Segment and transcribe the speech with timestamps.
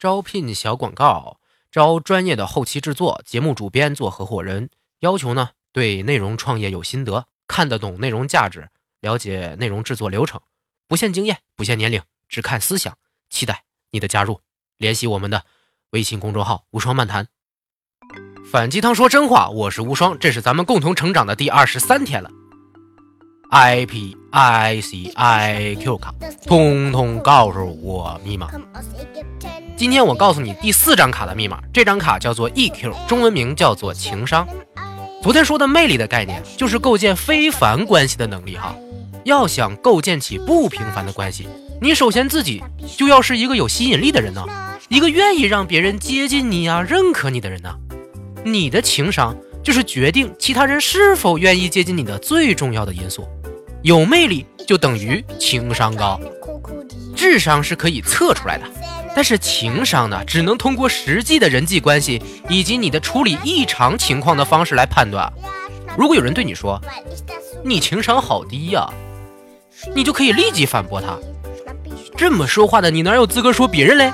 [0.00, 1.40] 招聘小广告，
[1.70, 4.70] 招专业的后期制作、节目主编做合伙人。
[5.00, 10.40] 要求呢，对内容创业有心得，看得懂内容价值，了解内容制作流程，
[10.88, 12.96] 不限经验，不限年龄，只看思想。
[13.28, 14.40] 期待你的加入，
[14.78, 15.44] 联系我们的
[15.90, 17.28] 微信公众号“无双漫谈”。
[18.50, 22.30] 反鸡汤说真话，我是无双，这是咱们共同成长的第二十三天了。
[23.50, 26.14] I P I C I Q 卡，
[26.46, 28.48] 通通告诉我密码。
[29.76, 34.46] 今天我告诉你第四张卡的密码，这张卡叫做 E Q，中文名叫做情商。
[35.20, 38.72] 昨天说的魅力的概念，就是构建非凡关系的能力哈。
[39.24, 41.48] 要想构建起不平凡的关系，
[41.82, 42.62] 你首先自己
[42.96, 44.46] 就要是一个有吸引力的人呢，
[44.88, 47.74] 一个愿意让别人接近你呀、认可你的人呢。
[48.44, 53.28] 你的情商就是决定其他人是否愿意接近你的最重要的因素。
[53.82, 56.20] 有魅力就等于情商高，
[57.16, 58.64] 智商是可以测出来的，
[59.14, 65.32] 但是情商呢，只能通过实际的人际关系以及你的处理异常情况的方式来判断。
[65.96, 66.80] 如果有人对你说
[67.64, 68.86] 你情商好低呀，
[69.94, 71.18] 你就可以立即反驳他。
[72.16, 74.12] 这么说话的你哪有资格说别人嘞？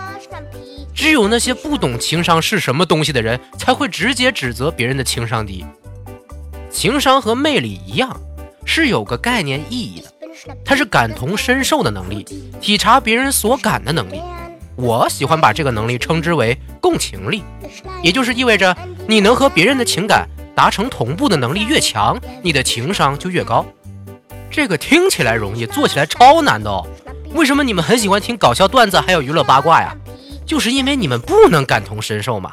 [0.95, 5.67] 只有那些不懂情商是什么东西的人才会直接指责别人的情商低。
[6.71, 8.19] 情商和魅力一样。
[8.67, 10.13] 是有个概念意义的，
[10.63, 12.27] 它是感同身受的能力，
[12.61, 14.21] 体察别人所感的能力。
[14.75, 17.43] 我喜欢把这个能力称之为共情力，
[18.03, 18.77] 也就是意味着
[19.09, 23.65] 你能和别人的情感达成同步的能力越强，你的情商就越高。
[24.51, 26.87] 这个听起来容易，做起来超难的哦。
[27.33, 29.97] 为什么你们很喜欢听搞笑段子，还有娱乐八卦呀？
[30.45, 32.53] 就是因为你们不能感同身受嘛。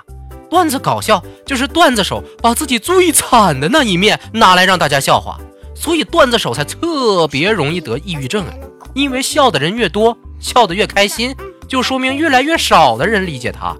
[0.50, 5.40] 段子搞笑就是段子手把自己最惨的那一面拿来让大家笑话。
[5.76, 8.54] 所以段子手才特别容易得抑郁症啊，
[8.94, 11.36] 因为笑的人越多，笑得越开心，
[11.68, 13.76] 就说明越来越少的人理解他。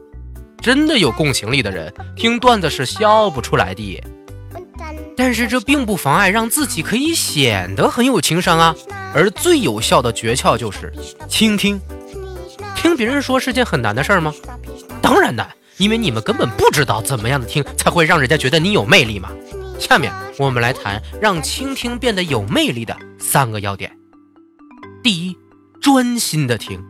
[0.62, 4.02] 真的有共情力的人，听段子是笑不出来的。
[5.16, 8.76] 但是这并不妨碍让自己可以显得很有情商啊。
[9.14, 10.92] 而最有效的诀窍就是
[11.28, 11.80] 倾听。
[12.76, 14.34] 听别人说是件很难的事儿吗？
[15.02, 19.30] 当然难，因为你们根本不知道怎么样的听才会让人家觉得你有魅力嘛。
[19.80, 23.92] 下面我们来谈让倾听变得有魅力的三个要点。
[25.04, 25.38] 第一，
[25.82, 26.82] 专心的听，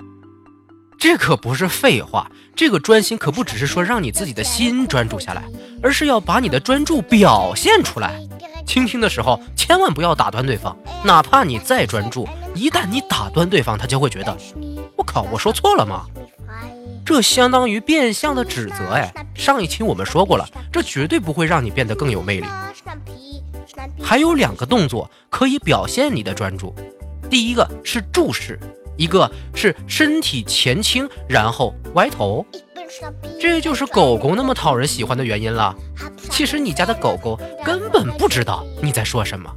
[0.97, 2.29] 这可不是废话。
[2.55, 5.43] 这个专心可不只是说让你自己的心专注下来，
[5.81, 8.21] 而是要把你的专注表现出来。
[8.65, 14.37] 倾听的时候千万不要打断对方，哪怕你再专注，一旦你打断对方，他就会觉得，
[14.95, 16.05] 我靠，我说错了吗？
[17.05, 22.47] 这相当于变相的指责，哎，上一期我们说过了，这绝对不会让你变得更有魅力。
[24.13, 26.71] 还有两个动作可以表现你的专注，
[27.31, 28.59] 第一个是注视，
[28.95, 32.45] 一个是身体前倾，然后歪头，
[33.41, 35.75] 这就是狗狗那么讨人喜欢的原因了。
[36.29, 39.51] 其实你家的狗狗根本不知道你在说什么，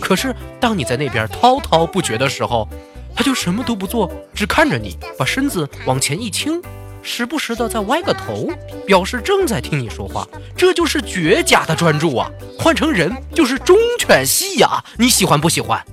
[0.00, 2.66] 可是当你在那边滔滔不绝的时候。
[3.14, 6.62] 它就什么都不做，只看着你，把身子往前一倾，
[7.02, 8.48] 时不时的再歪个头，
[8.86, 10.26] 表示正在听你说话。
[10.56, 12.30] 这就是绝佳的专注啊！
[12.58, 14.82] 换成人就是忠犬细呀！
[14.96, 15.84] 你喜欢不喜欢？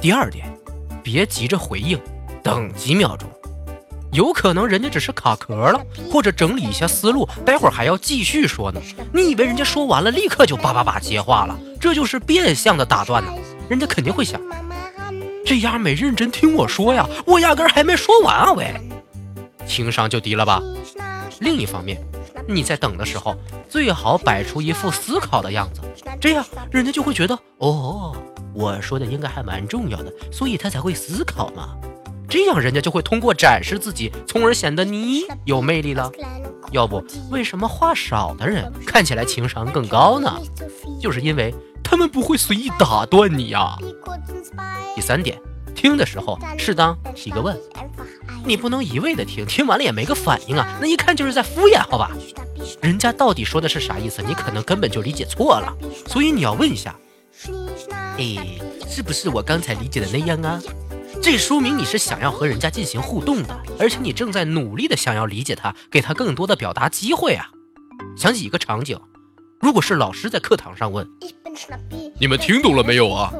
[0.00, 0.46] 第二点，
[1.02, 1.98] 别急着回应，
[2.42, 3.28] 等几秒钟，
[4.12, 8.80] 有可能人家只是卡壳了，或者整理一下思路，待会儿还要继续说呢。
[9.12, 11.58] 你以为人家说完了立刻就叭叭叭接话了？
[11.80, 13.32] 这就是变相的打断呢。
[13.68, 14.38] 人家肯定会想。
[15.46, 18.52] 这丫没认真听我说呀，我压根还没说完啊！
[18.52, 18.74] 喂，
[19.66, 20.62] 情商就低了吧？
[21.40, 22.00] 另一方面，
[22.48, 23.34] 你在等的时候，
[23.68, 25.80] 最好摆出一副思考的样子，
[26.20, 28.16] 这样人家就会觉得，哦，
[28.54, 31.76] 我说的应该还蛮重要的，所以他才会思考嘛。
[32.28, 36.10] 这样人家就会通过展示自己，从而显得你有魅力了。
[36.72, 40.32] 要不，为什么话少的人看起来情商更高呢？
[41.00, 41.54] 就是因为。
[41.86, 43.76] 他们不会随意打断你呀。
[44.96, 45.38] 第三点，
[45.76, 47.56] 听的时候适当提个问，
[48.46, 52.10] 你不能一味的听，听完了也没个反应啊，那一看就是在敷衍，好吧？
[52.80, 54.22] 人家到底说的是啥意思？
[54.22, 55.74] 你可能根本就理解错了，
[56.06, 56.94] 所以你要问一下，
[58.18, 58.36] 哎，
[58.88, 60.60] 是不是我刚才理解的那样啊？
[61.22, 67.50] 这说明你是想要和人家进行互动的，而且你正在努力的想要理解他，给他更多的表达机会啊。
[68.16, 68.98] 想起一个场景。
[69.60, 71.08] 如果是老师在课堂上问
[72.20, 73.32] ：“你们听懂了没有啊？”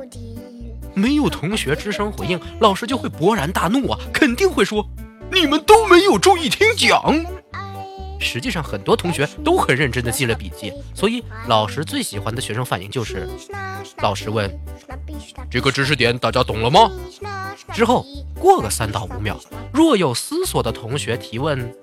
[0.94, 4.88] 没有同学吱声回应，老师就会勃然大怒啊，肯定会说
[5.32, 7.24] ：“你们都没有注意听讲。”
[8.20, 13.28] 实际上，很多同学都很认真的记了笔记，所以老师最喜欢的学生反应就是：
[13.98, 14.50] 老师问
[15.50, 16.90] ：“这个知识点大家懂了吗？”
[17.74, 18.06] 之后
[18.38, 19.38] 过个三到五秒，
[19.72, 21.74] 若有思索的同学提问：“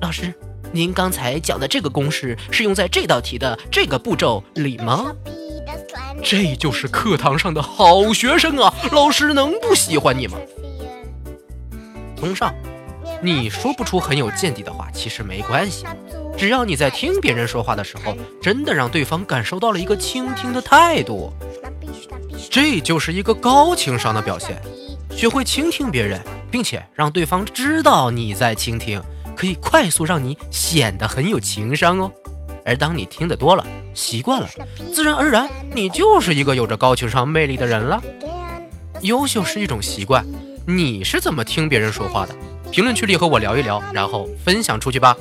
[0.00, 0.32] 老师，
[0.72, 5.12] 您刚才讲的这个公式是用在这道题的这个步骤里吗？
[6.24, 8.72] 这就是课堂上的好学生啊！
[8.92, 10.38] 老师能不喜欢你吗？
[12.16, 12.54] 综上，
[13.22, 15.84] 你说不出很有见地的话，其实没关系，
[16.34, 21.30] 只要你在听别人说话的时候，真的让对方感受到了一个倾听的态度，
[22.50, 24.62] 这就是一个高情商的表现。
[25.10, 26.18] 学会倾听别人，
[26.50, 28.98] 并且让对方知道你在倾听，
[29.36, 32.10] 可以快速让你显得很有情商哦。
[32.64, 34.48] 而当你听得多了，习惯了，
[34.92, 38.02] 自然而然，你就是一个有着高情商魅力的人了。
[39.00, 40.24] 优秀是一种习惯，
[40.66, 42.34] 你是怎么听别人说话的？
[42.70, 45.16] 评论区里和我聊一聊，然后分享出去吧。